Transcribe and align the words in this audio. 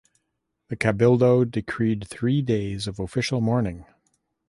The 0.69 0.75
cabildo 0.75 1.45
decreed 1.51 2.07
three 2.07 2.41
days 2.41 2.87
of 2.87 2.97
official 2.99 3.39
mourning. 3.39 3.85